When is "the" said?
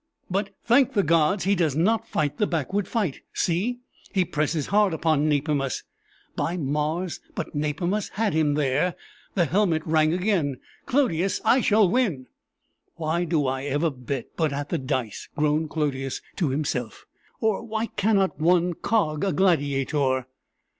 0.93-1.03, 2.39-2.47, 9.35-9.45, 14.69-14.79